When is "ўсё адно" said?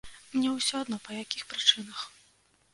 0.53-0.97